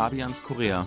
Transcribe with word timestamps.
Fabians 0.00 0.42
Korea. 0.42 0.86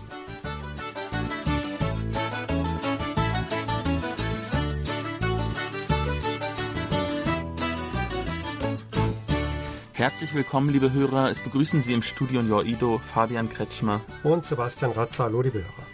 Herzlich 9.92 10.34
willkommen, 10.34 10.70
liebe 10.70 10.92
Hörer. 10.92 11.30
Es 11.30 11.38
begrüßen 11.38 11.84
Sie 11.84 11.94
im 11.94 12.02
Studio 12.02 12.42
Joido 12.42 12.98
Fabian 12.98 13.50
Kretschmer 13.50 14.02
und 14.24 14.48
Sebastian 14.48 14.94
Ratzer. 14.94 15.26
Hallo, 15.26 15.44
liebe 15.44 15.60
Hörer. 15.60 15.88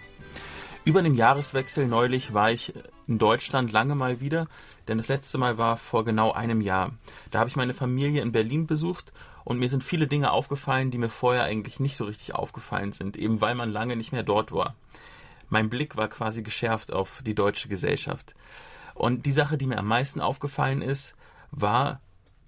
Über 0.85 1.01
den 1.01 1.15
Jahreswechsel 1.15 1.87
neulich 1.87 2.33
war 2.33 2.51
ich 2.51 2.73
in 3.09 3.17
Deutschland 3.17 3.71
lange 3.71 3.95
mal 3.95 4.21
wieder, 4.21 4.47
denn 4.87 4.97
das 4.97 5.07
letzte 5.07 5.39
Mal 5.39 5.57
war 5.57 5.77
vor 5.77 6.05
genau 6.05 6.31
einem 6.31 6.61
Jahr. 6.61 6.91
Da 7.31 7.39
habe 7.39 7.49
ich 7.49 7.55
meine 7.55 7.73
Familie 7.73 8.21
in 8.21 8.31
Berlin 8.31 8.67
besucht 8.67 9.11
und 9.43 9.57
mir 9.57 9.67
sind 9.67 9.83
viele 9.83 10.05
Dinge 10.05 10.31
aufgefallen, 10.31 10.91
die 10.91 10.99
mir 10.99 11.09
vorher 11.09 11.43
eigentlich 11.43 11.79
nicht 11.79 11.97
so 11.97 12.05
richtig 12.05 12.35
aufgefallen 12.35 12.91
sind, 12.91 13.17
eben 13.17 13.41
weil 13.41 13.55
man 13.55 13.71
lange 13.71 13.95
nicht 13.95 14.11
mehr 14.11 14.23
dort 14.23 14.51
war. 14.51 14.75
Mein 15.49 15.69
Blick 15.69 15.97
war 15.97 16.07
quasi 16.07 16.43
geschärft 16.43 16.93
auf 16.93 17.23
die 17.25 17.33
deutsche 17.33 17.67
Gesellschaft. 17.67 18.35
Und 18.93 19.25
die 19.25 19.31
Sache, 19.31 19.57
die 19.57 19.65
mir 19.65 19.79
am 19.79 19.87
meisten 19.87 20.21
aufgefallen 20.21 20.83
ist, 20.83 21.15
war, 21.49 22.01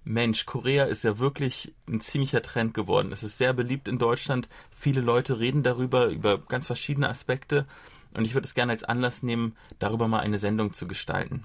Mensch, 0.03 0.45
Korea 0.45 0.85
ist 0.85 1.03
ja 1.03 1.17
wirklich 1.17 1.73
ein 1.88 2.02
ziemlicher 2.02 2.41
Trend 2.41 2.75
geworden. 2.75 3.11
Es 3.11 3.23
ist 3.23 3.39
sehr 3.39 3.53
beliebt 3.53 3.88
in 3.88 3.97
Deutschland. 3.97 4.47
Viele 4.71 5.02
Leute 5.02 5.39
reden 5.39 5.63
darüber, 5.63 6.07
über 6.07 6.38
ganz 6.38 6.67
verschiedene 6.67 7.09
Aspekte. 7.09 7.66
Und 8.13 8.25
ich 8.25 8.33
würde 8.33 8.45
es 8.45 8.53
gerne 8.53 8.73
als 8.73 8.83
Anlass 8.83 9.23
nehmen, 9.23 9.55
darüber 9.79 10.07
mal 10.07 10.19
eine 10.19 10.38
Sendung 10.38 10.73
zu 10.73 10.88
gestalten. 10.88 11.43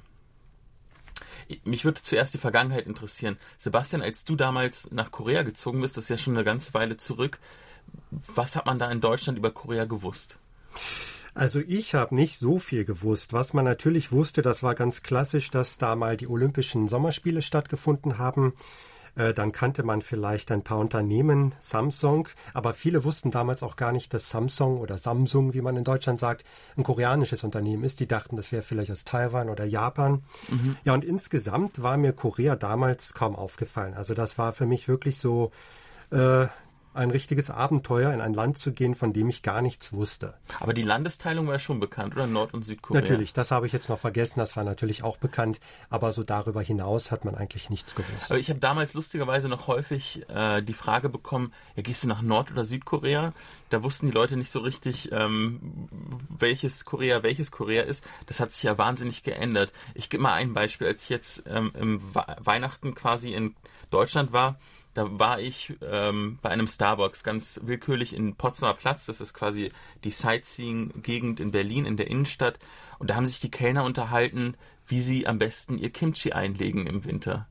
Mich 1.65 1.85
würde 1.85 2.03
zuerst 2.03 2.35
die 2.35 2.39
Vergangenheit 2.39 2.87
interessieren. 2.87 3.39
Sebastian, 3.59 4.03
als 4.03 4.25
du 4.25 4.35
damals 4.35 4.91
nach 4.91 5.11
Korea 5.11 5.43
gezogen 5.43 5.81
bist, 5.81 5.97
das 5.97 6.05
ist 6.05 6.11
ja 6.11 6.19
schon 6.19 6.35
eine 6.35 6.45
ganze 6.45 6.75
Weile 6.75 6.97
zurück, 6.97 7.39
was 8.11 8.57
hat 8.57 8.67
man 8.67 8.79
da 8.79 8.91
in 8.91 9.01
Deutschland 9.01 9.39
über 9.39 9.53
Korea 9.53 9.85
gewusst? 9.85 10.39
Also 11.35 11.61
ich 11.61 11.95
habe 11.95 12.15
nicht 12.15 12.39
so 12.39 12.59
viel 12.59 12.85
gewusst. 12.85 13.33
Was 13.33 13.53
man 13.53 13.65
natürlich 13.65 14.11
wusste, 14.11 14.43
das 14.43 14.63
war 14.63 14.75
ganz 14.75 15.03
klassisch, 15.03 15.51
dass 15.51 15.79
da 15.79 15.95
mal 15.95 16.17
die 16.17 16.29
Olympischen 16.29 16.89
Sommerspiele 16.89 17.43
stattgefunden 17.43 18.19
haben. 18.19 18.55
Äh, 19.17 19.35
dann 19.35 19.53
kannte 19.53 19.83
man 19.83 20.03
vielleicht 20.03 20.53
ein 20.53 20.63
paar 20.63 20.79
Unternehmen, 20.79 21.55
Samsung, 21.59 22.29
aber 22.55 22.75
viele 22.75 23.05
wussten 23.05 23.31
damals 23.31 23.63
auch 23.63 23.77
gar 23.77 23.93
nicht, 23.93 24.13
dass 24.15 24.31
Samsung 24.31 24.79
oder 24.79 24.99
Samsung, 24.99 25.55
wie 25.55 25.63
man 25.63 25.77
in 25.77 25.85
Deutschland 25.85 26.21
sagt, 26.21 26.45
ein 26.77 26.83
koreanisches 26.83 27.43
Unternehmen 27.43 27.83
ist. 27.85 27.99
Die 28.01 28.07
dachten, 28.07 28.37
das 28.37 28.53
wäre 28.53 28.63
vielleicht 28.63 28.91
aus 28.91 29.05
Taiwan 29.05 29.49
oder 29.49 29.65
Japan. 29.65 30.23
Mhm. 30.49 30.77
Ja, 30.85 30.95
und 30.95 31.05
insgesamt 31.05 31.83
war 31.83 31.97
mir 31.97 32.13
Korea 32.13 32.57
damals 32.57 33.15
kaum 33.15 33.35
aufgefallen. 33.37 33.95
Also 33.95 34.15
das 34.15 34.39
war 34.39 34.53
für 34.53 34.67
mich 34.67 34.87
wirklich 34.87 35.19
so 35.19 35.51
äh, 36.11 36.47
ein 36.97 37.11
richtiges 37.11 37.51
Abenteuer, 37.51 38.13
in 38.13 38.21
ein 38.21 38.35
Land 38.35 38.59
zu 38.59 38.73
gehen, 38.73 38.95
von 38.95 39.13
dem 39.13 39.29
ich 39.29 39.43
gar 39.43 39.63
nichts 39.63 39.93
wusste. 39.93 40.35
Aber 40.61 40.75
die 40.75 40.83
Landesteilung 40.83 41.47
war 41.47 41.55
ja 41.55 41.59
schon 41.59 41.81
bekannt, 41.81 42.15
oder? 42.15 42.27
Nord- 42.27 42.55
und 42.55 42.65
Südkorea. 42.65 43.01
Natürlich, 43.01 43.33
das 43.33 43.51
habe 43.51 43.67
ich 43.67 43.73
jetzt 43.73 43.89
noch 43.89 43.99
vergessen, 43.99 44.39
das 44.39 44.57
war 44.57 44.65
natürlich 44.65 45.03
auch 45.03 45.17
bekannt, 45.17 45.61
aber 45.91 46.13
so 46.13 46.23
darüber 46.23 46.63
hinaus 46.63 47.11
hat 47.11 47.25
man 47.25 47.35
eigentlich 47.35 47.71
nichts 47.71 47.95
gewusst. 47.95 48.31
Aber 48.31 48.41
ich 48.41 48.51
habe 48.51 48.61
damals 48.61 48.95
lustigerweise 48.95 49.49
noch 49.49 49.67
häufig 49.67 50.29
äh, 50.29 50.63
die 50.63 50.73
Frage 50.73 51.09
bekommen, 51.09 51.53
ja, 51.77 51.83
gehst 51.83 52.05
du 52.05 52.09
nach 52.09 52.23
Nord- 52.23 52.51
oder 52.51 52.65
Südkorea? 52.65 53.33
Da 53.69 53.83
wussten 53.83 54.07
die 54.07 54.13
Leute 54.13 54.37
nicht 54.37 54.51
so 54.51 54.61
richtig, 54.61 55.11
ähm, 55.13 55.89
welches 56.29 56.85
Korea 56.85 57.23
welches 57.23 57.51
Korea 57.51 57.83
ist. 57.83 58.05
Das 58.27 58.41
hat 58.41 58.55
sich 58.55 58.63
ja 58.63 58.79
wahnsinnig 58.79 59.23
geändert. 59.23 59.73
Ich 59.95 60.09
gebe 60.09 60.23
mal 60.23 60.35
ein 60.35 60.55
Beispiel, 60.55 60.87
als 60.87 61.05
ich 61.05 61.09
jetzt 61.09 61.45
ähm, 61.47 61.73
im 61.79 62.01
Weihnachten 62.15 62.95
quasi 62.95 63.33
in 63.33 63.55
Deutschland 63.91 64.33
war, 64.33 64.59
da 64.97 65.19
war 65.19 65.41
ich 65.41 65.75
ähm, 65.83 66.39
bei 66.41 66.49
einem 66.49 66.67
Starbucks 66.67 67.23
ganz 67.23 67.61
willkürlich 67.63 68.17
in 68.17 68.35
Potsdamer 68.35 68.73
Platz. 68.73 69.05
Das 69.05 69.21
ist 69.21 69.35
quasi 69.35 69.71
die 70.05 70.11
Sightseeing-Gegend 70.11 71.39
in 71.39 71.51
Berlin, 71.51 71.85
in 71.85 71.99
der 71.99 72.09
Innenstadt. 72.09 72.59
Und 72.99 73.11
da 73.11 73.17
haben 73.17 73.27
sich 73.27 73.41
die 73.41 73.51
Kellner 73.51 73.85
unterhalten, 73.85 74.55
wie 74.87 75.03
sie 75.03 75.27
am 75.27 75.39
besten 75.39 75.77
ihr 75.77 75.91
Kimchi 75.91 76.33
einlegen 76.33 76.87
im 76.87 77.05
Winter. 77.05 77.47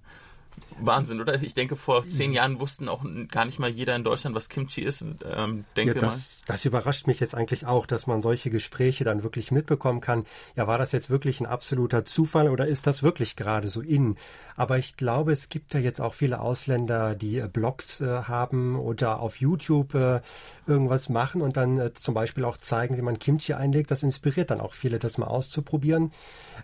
Wahnsinn, 0.80 1.22
oder? 1.22 1.42
Ich 1.42 1.54
denke, 1.54 1.76
vor 1.76 2.08
zehn 2.08 2.32
Jahren 2.32 2.60
wussten 2.60 2.90
auch 2.90 3.06
gar 3.32 3.46
nicht 3.46 3.60
mal 3.60 3.70
jeder 3.70 3.96
in 3.96 4.04
Deutschland, 4.04 4.36
was 4.36 4.50
Kimchi 4.50 4.82
ist. 4.82 5.06
Ähm, 5.26 5.66
denke 5.78 5.96
ja, 5.96 6.02
das, 6.02 6.42
das 6.48 6.66
überrascht 6.66 7.08
mich 7.08 7.20
jetzt 7.20 7.34
eigentlich 7.34 7.66
auch, 7.66 7.86
dass 7.86 8.08
man 8.08 8.22
solche 8.22 8.50
Gespräche 8.50 9.04
dann 9.04 9.24
wirklich 9.24 9.52
mitbekommen 9.52 10.02
kann. 10.02 10.26
Ja, 10.56 10.68
war 10.68 10.78
das 10.78 10.92
jetzt 10.92 11.10
wirklich 11.10 11.40
ein 11.40 11.46
absoluter 11.46 12.04
Zufall 12.04 12.50
oder 12.50 12.68
ist 12.68 12.88
das 12.88 13.04
wirklich 13.04 13.36
gerade 13.36 13.70
so 13.70 13.82
in? 13.82 14.18
Aber 14.58 14.78
ich 14.78 14.96
glaube, 14.96 15.34
es 15.34 15.50
gibt 15.50 15.74
ja 15.74 15.80
jetzt 15.80 16.00
auch 16.00 16.14
viele 16.14 16.40
Ausländer, 16.40 17.16
die 17.16 17.40
äh, 17.40 17.48
Blogs 17.48 18.02
äh, 18.02 18.08
haben 18.24 18.78
oder 18.78 19.20
auf 19.20 19.38
YouTube 19.38 19.94
äh, 19.96 20.22
irgendwas 20.66 21.10
machen 21.10 21.42
und 21.42 21.58
dann 21.58 21.78
äh, 21.80 21.94
zum 21.94 22.14
Beispiel 22.14 22.46
auch 22.46 22.58
zeigen, 22.58 22.98
wie 22.98 23.02
man 23.02 23.20
Kimchi 23.20 23.54
einlegt. 23.54 23.92
Das 23.92 24.04
inspiriert 24.04 24.52
dann 24.52 24.62
auch 24.62 24.74
viele, 24.74 25.00
das 25.00 25.18
mal 25.18 25.28
auszuprobieren. 25.28 26.12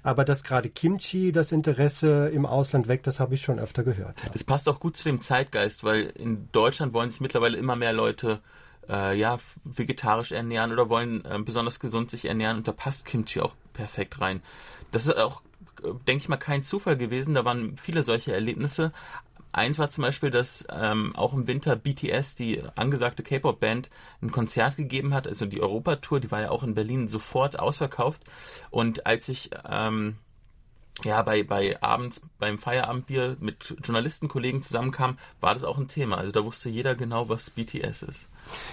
Aber 0.03 0.25
dass 0.25 0.44
gerade 0.44 0.69
Kimchi 0.69 1.31
das 1.31 1.52
Interesse 1.52 2.29
im 2.34 2.46
Ausland 2.46 2.88
weckt, 2.88 3.08
das 3.08 3.19
habe 3.19 3.35
ich 3.35 3.41
schon 3.41 3.59
öfter 3.59 3.80
gehört. 3.83 4.17
Ja. 4.23 4.29
Das 4.31 4.43
passt 4.43 4.67
auch 4.69 4.79
gut 4.79 4.97
zu 4.97 5.03
dem 5.03 5.21
Zeitgeist, 5.21 5.83
weil 5.83 6.03
in 6.03 6.49
Deutschland 6.51 6.93
wollen 6.93 7.09
sich 7.09 7.21
mittlerweile 7.21 7.57
immer 7.57 7.75
mehr 7.75 7.93
Leute 7.93 8.41
äh, 8.89 9.17
ja, 9.17 9.37
vegetarisch 9.63 10.31
ernähren 10.31 10.71
oder 10.71 10.89
wollen 10.89 11.23
äh, 11.25 11.39
besonders 11.39 11.79
gesund 11.79 12.11
sich 12.11 12.25
ernähren 12.25 12.57
und 12.57 12.67
da 12.67 12.71
passt 12.71 13.05
Kimchi 13.05 13.39
auch 13.39 13.53
perfekt 13.73 14.19
rein. 14.19 14.41
Das 14.91 15.05
ist 15.05 15.17
auch, 15.17 15.41
äh, 15.83 15.93
denke 16.07 16.23
ich 16.23 16.29
mal, 16.29 16.37
kein 16.37 16.63
Zufall 16.63 16.97
gewesen. 16.97 17.33
Da 17.33 17.45
waren 17.45 17.77
viele 17.77 18.03
solche 18.03 18.33
Erlebnisse. 18.33 18.91
Eins 19.53 19.79
war 19.79 19.89
zum 19.89 20.03
Beispiel, 20.03 20.29
dass 20.29 20.65
ähm, 20.71 21.13
auch 21.15 21.33
im 21.33 21.45
Winter 21.45 21.75
BTS, 21.75 22.35
die 22.35 22.63
angesagte 22.75 23.21
K-Pop-Band, 23.21 23.89
ein 24.21 24.31
Konzert 24.31 24.77
gegeben 24.77 25.13
hat, 25.13 25.27
also 25.27 25.45
die 25.45 25.61
Europatour, 25.61 26.21
die 26.21 26.31
war 26.31 26.41
ja 26.41 26.51
auch 26.51 26.63
in 26.63 26.73
Berlin 26.73 27.09
sofort 27.09 27.59
ausverkauft. 27.59 28.23
Und 28.69 29.05
als 29.05 29.27
ich 29.27 29.51
ähm, 29.69 30.15
ja, 31.03 31.22
bei, 31.24 31.44
bei 31.44 31.81
abends 31.81 32.22
beim 32.38 32.59
Feierabendbier 32.59 33.38
mit 33.40 33.75
Journalistenkollegen 33.84 34.62
zusammenkam, 34.62 35.18
war 35.40 35.53
das 35.53 35.63
auch 35.63 35.78
ein 35.78 35.88
Thema. 35.88 36.18
Also 36.18 36.31
da 36.31 36.44
wusste 36.44 36.69
jeder 36.69 36.96
genau, 36.96 37.29
was 37.29 37.50
BTS 37.50 38.03
ist. 38.03 38.28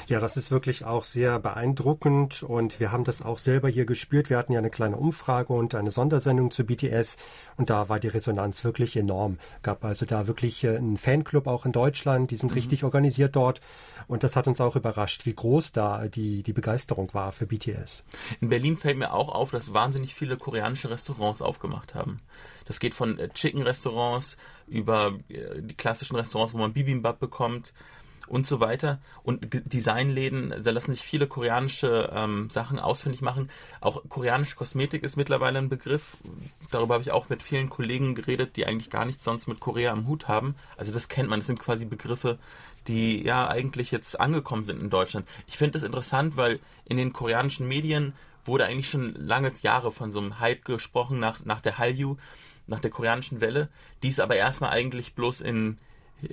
Ja, 0.06 0.20
das 0.20 0.36
ist 0.36 0.50
wirklich 0.50 0.84
auch 0.84 1.04
sehr 1.04 1.38
beeindruckend 1.38 2.42
und 2.42 2.80
wir 2.80 2.90
haben 2.90 3.04
das 3.04 3.22
auch 3.22 3.38
selber 3.38 3.68
hier 3.68 3.84
gespürt. 3.84 4.30
Wir 4.30 4.38
hatten 4.38 4.52
ja 4.52 4.58
eine 4.58 4.70
kleine 4.70 4.96
Umfrage 4.96 5.52
und 5.52 5.74
eine 5.74 5.90
Sondersendung 5.90 6.50
zu 6.50 6.64
BTS 6.64 7.16
und 7.56 7.70
da 7.70 7.88
war 7.88 8.00
die 8.00 8.08
Resonanz 8.08 8.64
wirklich 8.64 8.96
enorm. 8.96 9.38
Gab 9.62 9.84
also 9.84 10.06
da 10.06 10.26
wirklich 10.26 10.64
äh, 10.64 10.76
einen 10.76 10.96
Fanclub 10.96 11.46
auch 11.46 11.66
in 11.66 11.72
Deutschland, 11.72 12.30
die 12.30 12.36
sind 12.36 12.50
mhm. 12.50 12.56
richtig 12.56 12.84
organisiert 12.84 13.36
dort 13.36 13.60
und 14.06 14.22
das 14.24 14.36
hat 14.36 14.48
uns 14.48 14.60
auch 14.60 14.76
überrascht, 14.76 15.26
wie 15.26 15.34
groß 15.34 15.72
da 15.72 16.08
die, 16.08 16.42
die 16.42 16.52
Begeisterung 16.52 17.12
war 17.12 17.32
für 17.32 17.46
BTS. 17.46 18.04
In 18.40 18.48
Berlin 18.48 18.76
fällt 18.76 18.98
mir 18.98 19.12
auch 19.12 19.28
auf, 19.28 19.50
dass 19.50 19.74
wahnsinnig 19.74 20.14
viele 20.14 20.36
koreanische 20.36 20.90
Restaurants 20.90 21.42
aufgemacht 21.42 21.94
haben. 21.94 22.07
Das 22.64 22.80
geht 22.80 22.94
von 22.94 23.18
äh, 23.18 23.28
Chicken-Restaurants 23.28 24.36
über 24.66 25.18
äh, 25.28 25.62
die 25.62 25.74
klassischen 25.74 26.16
Restaurants, 26.16 26.52
wo 26.54 26.58
man 26.58 26.72
Bibimbap 26.72 27.18
bekommt, 27.18 27.72
und 28.28 28.46
so 28.46 28.60
weiter. 28.60 29.00
Und 29.22 29.72
Designläden, 29.72 30.54
da 30.62 30.70
lassen 30.70 30.92
sich 30.92 31.02
viele 31.02 31.26
koreanische 31.26 32.10
ähm, 32.14 32.50
Sachen 32.50 32.78
ausfindig 32.78 33.22
machen. 33.22 33.50
Auch 33.80 34.02
koreanische 34.08 34.56
Kosmetik 34.56 35.02
ist 35.02 35.16
mittlerweile 35.16 35.58
ein 35.58 35.68
Begriff. 35.68 36.18
Darüber 36.70 36.94
habe 36.94 37.02
ich 37.02 37.10
auch 37.10 37.28
mit 37.28 37.42
vielen 37.42 37.68
Kollegen 37.68 38.14
geredet, 38.14 38.56
die 38.56 38.66
eigentlich 38.66 38.90
gar 38.90 39.04
nichts 39.04 39.24
sonst 39.24 39.48
mit 39.48 39.60
Korea 39.60 39.92
am 39.92 40.06
Hut 40.06 40.28
haben. 40.28 40.54
Also 40.76 40.92
das 40.92 41.08
kennt 41.08 41.28
man. 41.28 41.40
Das 41.40 41.46
sind 41.46 41.58
quasi 41.58 41.84
Begriffe, 41.84 42.38
die 42.86 43.24
ja 43.24 43.48
eigentlich 43.48 43.90
jetzt 43.90 44.18
angekommen 44.20 44.64
sind 44.64 44.80
in 44.80 44.90
Deutschland. 44.90 45.26
Ich 45.46 45.56
finde 45.56 45.72
das 45.72 45.82
interessant, 45.82 46.36
weil 46.36 46.60
in 46.84 46.96
den 46.96 47.12
koreanischen 47.12 47.66
Medien 47.66 48.14
wurde 48.48 48.66
eigentlich 48.66 48.90
schon 48.90 49.14
lange 49.14 49.52
Jahre 49.62 49.92
von 49.92 50.10
so 50.10 50.18
einem 50.18 50.40
Hype 50.40 50.64
gesprochen 50.64 51.20
nach, 51.20 51.44
nach 51.44 51.60
der 51.60 51.78
Hallyu, 51.78 52.16
nach 52.66 52.80
der 52.80 52.90
koreanischen 52.90 53.40
Welle. 53.40 53.68
Die 54.02 54.08
ist 54.08 54.20
aber 54.20 54.36
erstmal 54.36 54.70
eigentlich 54.70 55.14
bloß 55.14 55.40
in 55.40 55.78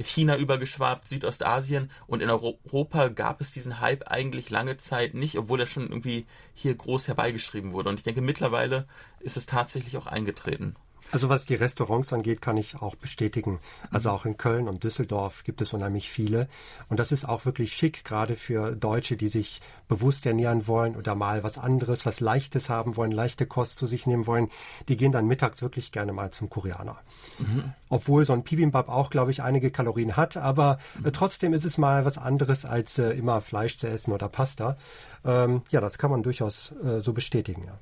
China 0.04 0.38
übergeschwappt, 0.38 1.08
Südostasien 1.08 1.92
und 2.08 2.22
in 2.22 2.30
Europa 2.30 3.10
gab 3.10 3.40
es 3.42 3.52
diesen 3.52 3.80
Hype 3.80 4.10
eigentlich 4.10 4.50
lange 4.50 4.78
Zeit 4.78 5.14
nicht, 5.14 5.38
obwohl 5.38 5.60
er 5.60 5.68
schon 5.68 5.84
irgendwie 5.84 6.26
hier 6.56 6.74
groß 6.74 7.08
herbeigeschrieben 7.08 7.72
wurde. 7.72 7.90
Und 7.90 8.00
ich 8.00 8.04
denke, 8.04 8.22
mittlerweile 8.22 8.88
ist 9.20 9.38
es 9.38 9.46
tatsächlich 9.46 9.98
auch 9.98 10.08
eingetreten. 10.08 10.76
Also 11.12 11.30
was 11.30 11.46
die 11.46 11.56
Restaurants 11.56 12.12
angeht, 12.12 12.42
kann 12.42 12.58
ich 12.58 12.76
auch 12.76 12.96
bestätigen. 12.96 13.60
Also 13.92 14.10
auch 14.10 14.26
in 14.26 14.38
Köln 14.38 14.68
und 14.68 14.84
Düsseldorf 14.84 15.44
gibt 15.44 15.62
es 15.62 15.72
unheimlich 15.74 16.10
viele. 16.10 16.48
Und 16.90 17.00
das 17.00 17.12
ist 17.12 17.26
auch 17.26 17.46
wirklich 17.46 17.74
schick, 17.74 18.04
gerade 18.04 18.36
für 18.36 18.76
Deutsche, 18.76 19.16
die 19.16 19.28
sich 19.28 19.62
bewusst 19.88 20.26
ernähren 20.26 20.68
wollen 20.68 20.96
oder 20.96 21.16
mal 21.16 21.44
was 21.44 21.58
anderes, 21.58 22.06
was 22.06 22.20
Leichtes 22.20 22.70
haben 22.70 22.98
wollen, 22.98 23.12
leichte 23.12 23.46
Kost 23.46 23.80
zu 23.80 23.88
sich 23.88 24.08
nehmen 24.08 24.28
wollen. 24.28 24.50
Die 24.90 24.98
gehen 24.98 25.12
dann 25.12 25.28
mittags 25.28 25.62
wirklich 25.62 25.92
gerne 25.92 26.12
mal 26.12 26.32
zum 26.32 26.50
Koreaner. 26.50 26.98
Mhm. 27.38 27.74
Obwohl 27.88 28.26
so 28.26 28.34
ein 28.34 28.44
Bibimbap 28.44 28.90
auch, 28.90 29.10
glaube 29.10 29.32
ich, 29.32 29.44
einige 29.44 29.72
Kalorien 29.72 30.18
hat. 30.18 30.38
Aber 30.38 30.80
mhm. 31.00 31.06
äh, 31.06 31.12
trotzdem 31.12 31.54
ist 31.54 31.66
es 31.66 31.78
mal 31.78 32.06
was 32.06 32.18
anderes, 32.18 32.66
als 32.66 32.98
äh, 32.98 33.12
immer 33.12 33.42
Fleisch 33.42 33.78
zu 33.78 33.88
essen 33.88 34.12
oder 34.12 34.28
Pasta. 34.28 34.76
Ähm, 35.24 35.62
ja, 35.70 35.82
das 35.82 35.98
kann 35.98 36.12
man 36.12 36.24
durchaus 36.24 36.74
äh, 36.84 37.00
so 37.00 37.14
bestätigen. 37.14 37.64
Ja. 37.66 37.78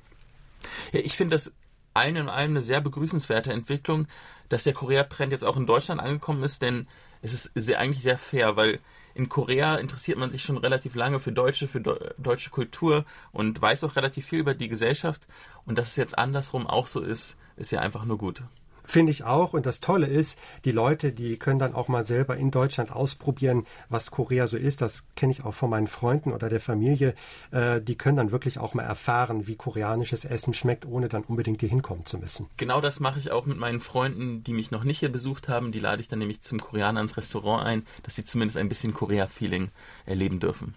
Ja, 0.92 1.00
ich 1.00 1.16
finde 1.16 1.36
das 1.36 1.52
allen 1.94 2.16
in 2.16 2.28
allem 2.28 2.50
eine 2.50 2.62
sehr 2.62 2.80
begrüßenswerte 2.80 3.52
Entwicklung, 3.52 4.06
dass 4.48 4.64
der 4.64 4.74
Korea-Trend 4.74 5.32
jetzt 5.32 5.44
auch 5.44 5.56
in 5.56 5.66
Deutschland 5.66 6.00
angekommen 6.00 6.42
ist, 6.42 6.62
denn 6.62 6.86
es 7.22 7.32
ist 7.32 7.52
sehr, 7.54 7.80
eigentlich 7.80 8.02
sehr 8.02 8.18
fair, 8.18 8.56
weil 8.56 8.80
in 9.14 9.28
Korea 9.28 9.76
interessiert 9.76 10.18
man 10.18 10.30
sich 10.30 10.42
schon 10.42 10.58
relativ 10.58 10.94
lange 10.94 11.20
für 11.20 11.32
deutsche, 11.32 11.68
für 11.68 11.80
deutsche 11.80 12.50
Kultur 12.50 13.04
und 13.32 13.60
weiß 13.62 13.84
auch 13.84 13.96
relativ 13.96 14.26
viel 14.26 14.40
über 14.40 14.54
die 14.54 14.68
Gesellschaft. 14.68 15.22
Und 15.64 15.78
dass 15.78 15.88
es 15.88 15.96
jetzt 15.96 16.18
andersrum 16.18 16.66
auch 16.66 16.88
so 16.88 17.00
ist, 17.00 17.36
ist 17.56 17.70
ja 17.70 17.80
einfach 17.80 18.04
nur 18.04 18.18
gut. 18.18 18.42
Finde 18.84 19.10
ich 19.10 19.24
auch. 19.24 19.54
Und 19.54 19.66
das 19.66 19.80
Tolle 19.80 20.06
ist, 20.06 20.38
die 20.64 20.72
Leute, 20.72 21.12
die 21.12 21.38
können 21.38 21.58
dann 21.58 21.74
auch 21.74 21.88
mal 21.88 22.04
selber 22.04 22.36
in 22.36 22.50
Deutschland 22.50 22.92
ausprobieren, 22.92 23.66
was 23.88 24.10
Korea 24.10 24.46
so 24.46 24.56
ist. 24.56 24.80
Das 24.82 25.06
kenne 25.16 25.32
ich 25.32 25.44
auch 25.44 25.54
von 25.54 25.70
meinen 25.70 25.86
Freunden 25.86 26.32
oder 26.32 26.48
der 26.48 26.60
Familie. 26.60 27.14
Äh, 27.50 27.80
die 27.80 27.96
können 27.96 28.16
dann 28.16 28.32
wirklich 28.32 28.58
auch 28.58 28.74
mal 28.74 28.82
erfahren, 28.82 29.46
wie 29.46 29.56
koreanisches 29.56 30.24
Essen 30.24 30.54
schmeckt, 30.54 30.86
ohne 30.86 31.08
dann 31.08 31.24
unbedingt 31.24 31.60
hier 31.60 31.68
hinkommen 31.68 32.04
zu 32.04 32.18
müssen. 32.18 32.48
Genau 32.56 32.80
das 32.80 33.00
mache 33.00 33.18
ich 33.18 33.30
auch 33.30 33.46
mit 33.46 33.58
meinen 33.58 33.80
Freunden, 33.80 34.44
die 34.44 34.52
mich 34.52 34.70
noch 34.70 34.84
nicht 34.84 34.98
hier 34.98 35.10
besucht 35.10 35.48
haben. 35.48 35.72
Die 35.72 35.80
lade 35.80 36.02
ich 36.02 36.08
dann 36.08 36.18
nämlich 36.18 36.42
zum 36.42 36.60
Koreaner 36.60 37.00
ins 37.00 37.16
Restaurant 37.16 37.64
ein, 37.64 37.86
dass 38.02 38.16
sie 38.16 38.24
zumindest 38.24 38.58
ein 38.58 38.68
bisschen 38.68 38.94
Korea-Feeling 38.94 39.70
erleben 40.04 40.40
dürfen. 40.40 40.74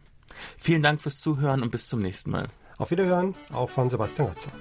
Vielen 0.57 0.83
Dank 0.83 1.01
fürs 1.01 1.19
Zuhören 1.19 1.63
und 1.63 1.71
bis 1.71 1.89
zum 1.89 2.01
nächsten 2.01 2.31
Mal. 2.31 2.47
Auf 2.77 2.91
Wiederhören, 2.91 3.35
auch 3.51 3.69
von 3.69 3.89
Sebastian 3.89 4.29
Ratzer. 4.29 4.51